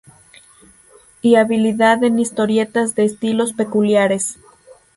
Y 1.21 1.35
habilidad 1.35 2.03
en 2.03 2.17
historietas 2.17 2.95
de 2.95 3.03
estilos 3.05 3.53
peculiares. 3.53 4.39